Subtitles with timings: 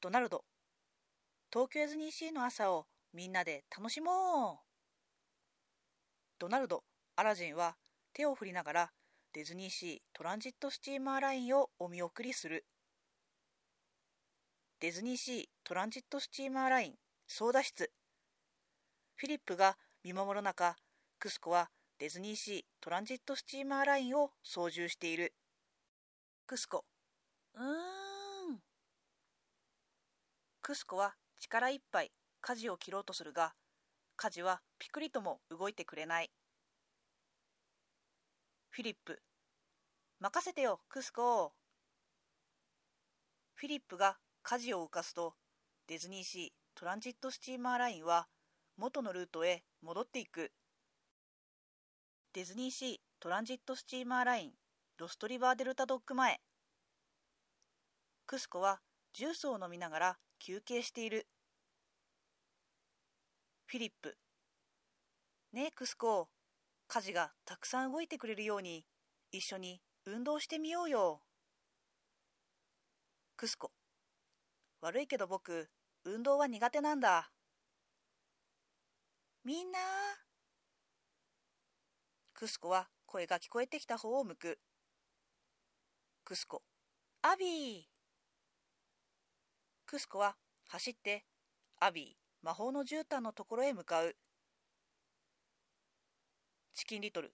[0.00, 0.44] ドナルド
[1.52, 4.68] 東京ディズニーシーの朝をみんなで楽しもう
[6.38, 6.84] ドナルド
[7.16, 7.76] アラジンは
[8.12, 8.90] 手を振りながら
[9.34, 12.64] ディズニーシートランジットスチーマーラインをお見送りする。
[14.80, 16.94] ディズニーシートランジットスチーマーライン
[17.26, 17.90] 操舵室。
[19.16, 20.76] フィリップが見守る中
[21.18, 25.34] クスコはディズニーシートランジットスチーマーラインを操縦している。
[26.46, 26.84] クスコ。
[27.54, 28.07] うーん
[30.68, 32.10] クスコは力いっぱい
[32.42, 33.54] 舵を切ろうとするが
[34.16, 36.30] 舵はピクリとも動いてくれない。
[38.68, 39.18] フィリップ
[40.20, 41.52] 任せてよクスコ
[43.54, 45.32] フィリップが舵を動かすと
[45.86, 48.26] ディズニーシートランジットスチーマーラインは
[48.76, 50.52] 元のルートへ戻っていく。
[52.34, 54.50] ディズニーシートランジットスチーマーライン
[54.98, 56.38] ロストリバーデルタドッグ前。
[58.26, 58.80] クスコは
[59.14, 61.26] ジュースを飲みながら休憩している。
[63.66, 64.16] フィリップ。
[65.52, 66.28] ねえクスコ。
[66.86, 68.86] 家事がたくさん動いてくれるように
[69.30, 71.20] 一緒に運動してみようよ。
[73.36, 73.72] クスコ。
[74.80, 75.68] 悪いけど僕
[76.04, 77.30] 運動は苦手なんだ。
[79.44, 79.78] みんな。
[82.32, 84.58] クスコは声が聞こえてきた方を向く。
[86.24, 86.62] クスコ。
[87.22, 87.97] アビー。
[89.88, 90.36] クスコは
[90.68, 91.24] 走って
[91.80, 94.14] アビー魔法の絨毯のところへ向かう。
[96.74, 97.32] チキンリトル。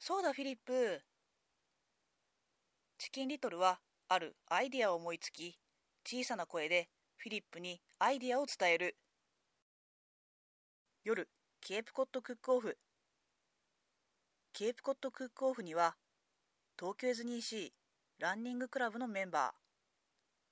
[0.00, 1.00] そうだフィリップ。
[2.98, 5.60] チキンリトルはあるアイディアを思いつき
[6.04, 8.96] 小さな声でフィリップにアイディアを伝える。
[11.04, 11.28] 夜
[11.60, 12.76] ケープコッドクックオフ。
[14.52, 15.94] ケープコッドクックオフには
[16.76, 17.70] 東京ディズニーシー
[18.18, 19.54] ランニングクラブのメンバ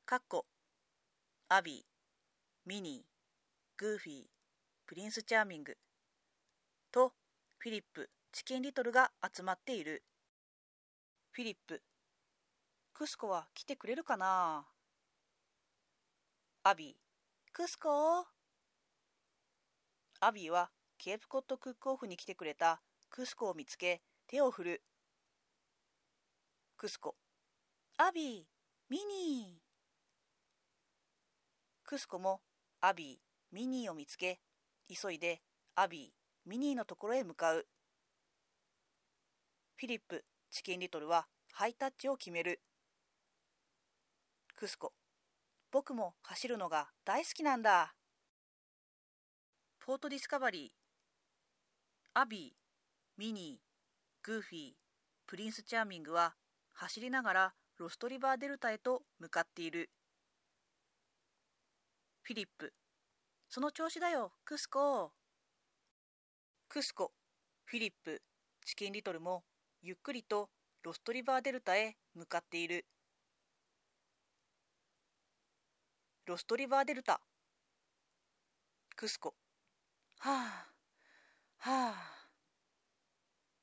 [0.06, 0.08] ー。
[0.08, 0.46] かっこ
[1.50, 3.02] アビーミニー
[3.78, 4.22] グーフィー
[4.86, 5.78] プリンスチャーミング
[6.92, 7.14] と
[7.56, 10.02] フィリップチキンリトルが集まっている。
[11.30, 11.80] フィリップ
[12.92, 14.66] クスコは来てくれるかな？
[16.64, 16.92] アビー
[17.50, 18.26] クスコ？
[20.20, 20.68] アビーは
[20.98, 24.82] ケープコッドクックオフに来てくれたクスコを見つけ手を振る。
[26.76, 27.14] クスコ。
[27.96, 28.42] アビー
[28.90, 29.67] ミニー。
[31.88, 32.42] クスコも
[32.82, 33.16] アビー
[33.50, 34.40] ミニーを見つけ
[34.86, 35.40] 急いで
[35.74, 37.64] アビーミニーのところへ向かう。
[39.76, 42.60] フィリップチキンリトルはハイタッチを決める。
[44.54, 44.92] クスコ。
[45.72, 47.94] 僕も走るのが大好きなんだ。
[49.82, 52.20] ポートディスカバリー。
[52.20, 54.72] アビーミニーグーフィー
[55.26, 56.34] プリンスチャーミングは
[56.74, 59.88] 走りながらロストリバーデルタへと向かっている。
[62.28, 62.74] フィリップ。
[63.48, 64.32] その調子だよ。
[64.44, 65.12] クスコ
[66.68, 67.10] クスコ
[67.64, 68.20] フィリップ。
[68.66, 69.44] チキンリトルも
[69.80, 70.50] ゆっくりと
[70.82, 72.84] ロストリバーデルタへ向かっている。
[76.26, 77.18] ロストリバーデルタ。
[78.94, 79.32] クスコ。
[80.18, 80.66] はあ
[81.56, 82.28] はあ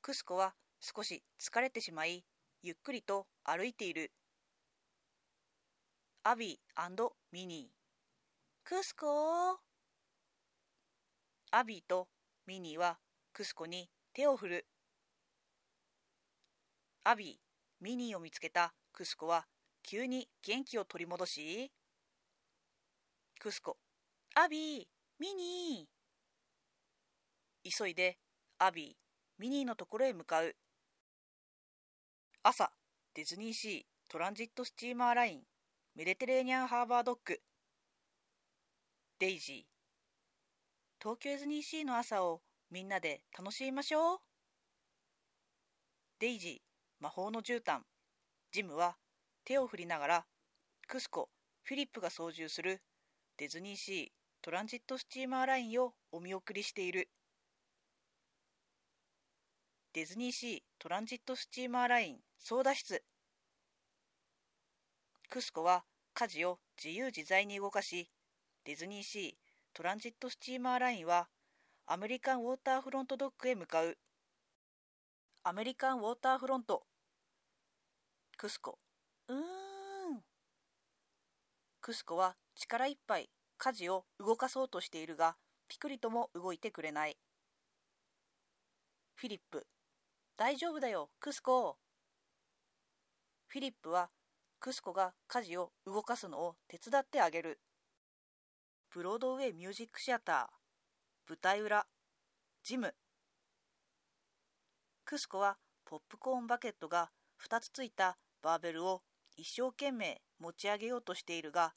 [0.02, 2.24] クスコは少し疲れてしまい
[2.64, 4.10] ゆっくりと歩いている。
[6.24, 7.75] アビーミニー。
[8.68, 9.06] クスコ？
[11.52, 12.08] アビーと
[12.48, 12.98] ミニーは
[13.32, 14.66] クスコに手を振る。
[17.04, 17.36] アビー
[17.80, 19.46] ミニーを見つけたクスコは
[19.84, 21.70] 急に元気を取り戻し。
[23.38, 23.76] クスコ
[24.34, 24.84] アビー
[25.20, 25.86] ミニ。
[27.64, 28.18] ー急いで
[28.58, 28.94] アビー
[29.38, 30.56] ミニーのところへ向かう。
[32.42, 32.72] 朝
[33.14, 35.42] ディズニーシートランジットスチーマーライン。
[35.94, 37.38] メディテレーニャンハーバードッグ
[39.18, 39.62] デイジー。
[41.02, 44.18] 東京ディズニーシーの朝をみんなで楽しみましょう。
[46.20, 47.80] デイジー魔法の絨毯。
[48.52, 48.98] ジムは
[49.46, 50.26] 手を振りながら
[50.86, 51.30] クスコ
[51.62, 52.82] フィリップが操縦する
[53.38, 54.06] ディズニーシー
[54.42, 57.08] トランジットスチーマーラインをお見送りしている。
[59.94, 63.02] ディズニーシートランジットスチーマーライン操舵室。
[65.30, 68.10] クスコは舵を自由自在に動かし
[68.66, 69.32] ディズニーシー
[69.74, 71.28] トランジットスチーマーラインは
[71.86, 73.96] アメリカンウォーターフロントドッグへ向かう。
[75.44, 76.82] アメリカンウォーターフロント
[78.36, 78.80] クスコ。
[79.28, 79.38] うーん。
[81.80, 85.36] クスコは力いっぱい舵を動かそうとしているが
[85.68, 87.16] ピクリとも動いてくれない。
[89.14, 89.64] フィリップ。
[90.36, 91.76] 大丈夫だよクスコ。
[93.46, 94.10] フィリップは
[94.58, 97.60] クスコが舵を動かすのを手伝ってあげる。
[98.92, 100.36] ブロードウェイミュージックシアター
[101.28, 101.86] 舞台裏
[102.62, 102.94] ジム。
[105.04, 107.10] クスコはポップコーンバケットが
[107.46, 109.02] 2つついたバーベルを
[109.36, 111.74] 一生懸命持ち上げようとしているが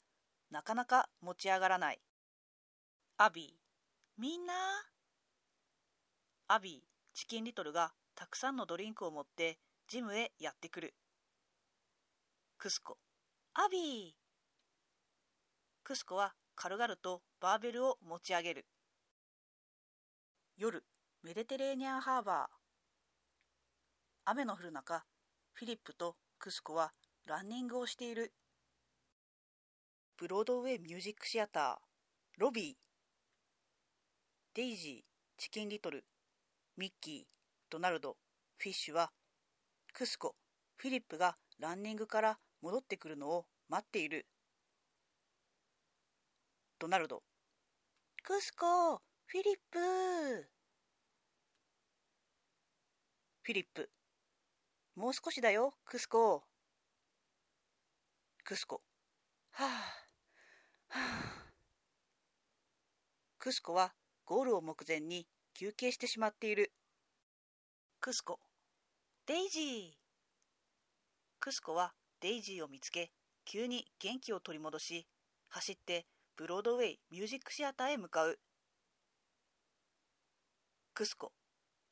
[0.50, 2.00] なかなか持ち上がらない。
[3.18, 3.60] アビー。
[4.16, 4.54] みんな？
[6.48, 9.58] アビーチキンリトルがたくさんのドリンクを持って
[9.88, 10.94] ジムへやってくる。
[12.58, 12.96] クスコ。
[13.54, 14.12] アビー。
[15.84, 18.66] クスコは軽々とバーベルを持ち上げる。
[20.58, 20.84] 夜
[21.22, 22.54] メディテレーニャンハーバー。
[24.26, 25.06] 雨の降る中
[25.54, 26.92] フィリップとクスコは
[27.26, 28.34] ランニングをしている。
[30.18, 31.76] ブロードウェイミュージックシアター
[32.36, 32.74] ロビー。
[34.52, 35.02] デイジー
[35.38, 36.04] チキンリトル
[36.76, 37.32] ミッキー
[37.70, 38.18] ドナルド
[38.58, 39.10] フィッシュは
[39.94, 40.34] クスコ
[40.76, 44.26] フィリップがランニングから戻ってくるのを待っている。
[46.80, 47.22] ドナルド。
[48.22, 49.78] クスコフィリップ。
[53.42, 53.90] フィリップ。
[54.96, 56.42] もう少しだよクスコ
[58.42, 58.80] クスコ。
[59.50, 59.74] はあは
[60.88, 61.52] あ
[63.38, 63.92] クスコは
[64.24, 66.72] ゴールを目前に休憩してしまっている。
[68.00, 68.40] クスコ。
[69.26, 69.90] デイジー。
[71.40, 71.92] クスコは
[72.22, 73.10] デイジーを見つけ
[73.44, 75.06] 急に元気を取り戻し
[75.50, 76.06] 走って
[76.40, 78.38] ブロードウェイミュージックシアターへ向かう。
[80.94, 81.32] クスコ。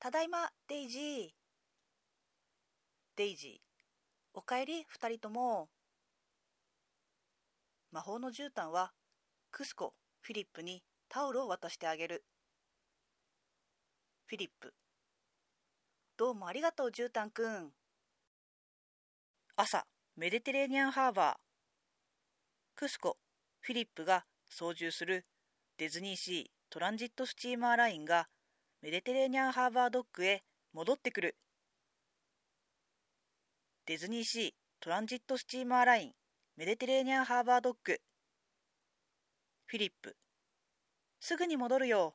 [0.00, 1.28] ただいまデイジー。
[3.14, 3.82] デイジー。
[4.32, 5.68] おかえり二人とも。
[7.92, 8.92] 魔法の絨毯は
[9.50, 9.92] クスコ
[10.22, 12.24] フィリップにタオルを渡してあげる。
[14.28, 14.72] フィリップ。
[16.16, 17.72] どうもありがとう絨毯くん。
[19.56, 19.84] 朝
[20.16, 21.36] メディテレーニアンハーバー。
[22.76, 23.18] クスコ
[23.60, 25.24] フィリップが操縦する
[25.78, 28.28] ディズニーシートランジットスチーマーラインが
[28.82, 30.42] メディテレーニアンハーバードックへ
[30.72, 31.36] 戻ってくる
[33.86, 34.50] ディズニーシー
[34.80, 36.12] トランジットスチーマーライン
[36.56, 38.00] メディテレーニアンハーバードック
[39.66, 40.16] フィリップ
[41.20, 42.14] すぐに戻るよ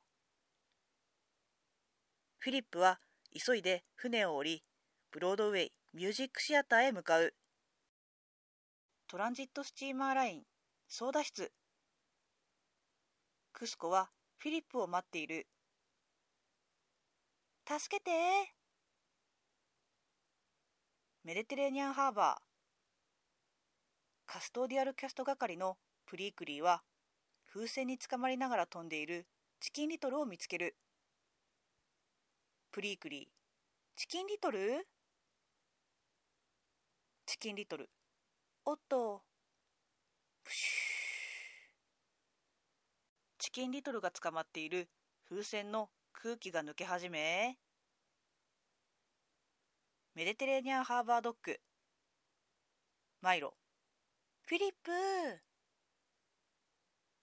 [2.39, 3.00] フィリップは
[3.33, 4.63] 急いで船を降り
[5.12, 7.33] ブロードウェイミュージックシアターへ向かう
[9.07, 10.41] トランジットスチーマーライン
[10.88, 11.51] 操舵室
[13.53, 15.47] クスコはフィリップを待っている。
[17.65, 18.11] 助けて。
[21.23, 22.44] メディテレーニアンハーバー。
[24.25, 25.77] カストーディアルキャスト係の
[26.07, 26.81] プリークリーは
[27.53, 29.27] 風船につかまりながら飛んでいる
[29.61, 30.75] チキンリトルを見つける。
[32.71, 33.27] プリークリー。
[33.95, 34.88] チキンリトル？
[37.27, 37.89] チキンリトル。
[38.65, 39.21] おっと。
[40.44, 40.93] プシュ
[43.44, 44.88] チキンリトルが捕まっている。
[45.28, 47.57] 風船の空気が抜け始め。
[50.16, 51.60] メディテレーニアンハーバードッグ。
[53.22, 53.54] マイロ。
[54.48, 54.92] フィリップ。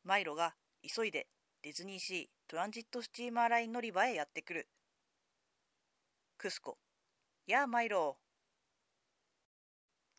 [0.05, 0.53] マイロが
[0.83, 1.27] 急いで
[1.63, 4.69] ディズニーシートランジットスチーマーライン乗り場へやってくる。
[6.37, 6.77] クスコ。
[7.47, 8.19] やあマイロ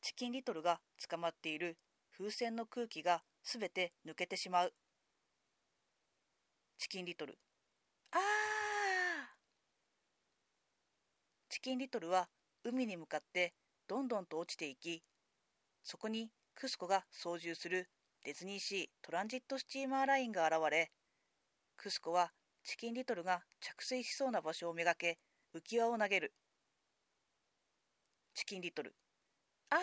[0.01, 1.77] チキンリトルが捕まっている。
[2.18, 4.74] 風船の空気がすべて抜けてしまう
[6.81, 7.38] チキンリトル。
[8.11, 8.21] ああ
[11.47, 12.27] チキンリトルは
[12.63, 13.53] 海に向かって
[13.88, 15.03] どんどんと落ちていき
[15.83, 17.88] そこにクスコが操縦する
[18.25, 20.89] ディズニーシートランジットスチーマーラインが現れ
[21.77, 22.31] クスコは
[22.63, 25.19] チキンリトルが着水しそうな場所をめがけ
[25.55, 26.33] 浮き輪を投げる。
[28.33, 28.95] チキンリトル。
[29.69, 29.79] あー。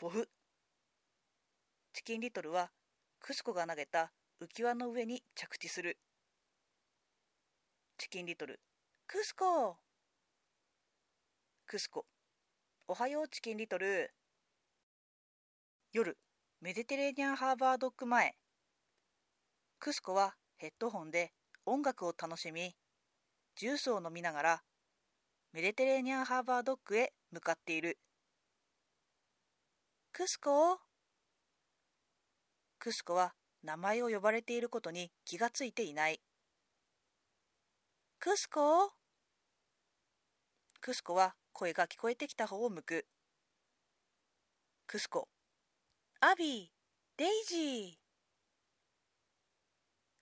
[0.00, 0.28] ボフ。
[1.92, 2.70] チキンリトルは
[3.20, 4.10] クスコが投げた
[4.42, 5.98] 浮き輪の上に着地する。
[7.98, 8.58] チキンリトル。
[9.06, 9.76] クスコ。
[11.66, 12.06] クスコ。
[12.88, 14.10] おはようチキンリトル。
[15.92, 16.16] 夜
[16.62, 18.34] メディテレーニアンハーバードッグ前。
[19.78, 21.32] クスコはヘッドホンで
[21.66, 22.74] 音楽を楽しみ
[23.54, 24.62] ジュースを飲みながら
[25.52, 27.98] メディテレーニアンハーバードッグへ向かっている。
[30.12, 30.89] クスコ。
[32.80, 36.18] クスコは名前を呼ばれていることに気がついていない。
[38.18, 38.90] クスコ？
[40.80, 43.04] クスコは声が聞こえてきた方を向く。
[44.86, 45.28] クスコ。
[46.20, 47.92] アビーデイジー。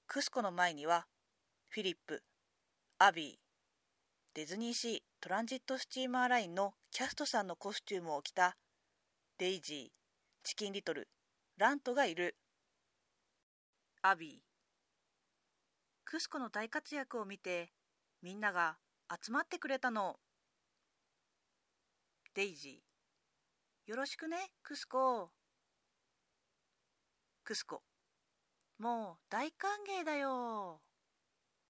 [0.09, 1.07] クスコの前には
[1.69, 2.25] フィリップ
[2.99, 3.37] アビー
[4.35, 8.57] ディズニーシートランジットスチーマーラインのキャストさんのコスチュームを着た
[9.39, 9.89] デイジー、
[10.43, 11.07] チキンリトル、
[11.57, 12.35] ラントがいる。
[14.03, 14.39] アビー。
[16.05, 17.73] クスコの大活躍を見て
[18.23, 18.77] みんなが
[19.11, 20.17] 集まってくれたの。
[22.35, 23.91] デイジー。
[23.91, 25.31] よろしくね、クスコ。
[27.43, 27.83] クスコ。
[28.79, 30.81] もう大歓迎だよ。